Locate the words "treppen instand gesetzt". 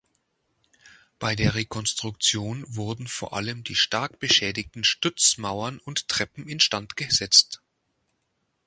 6.07-7.61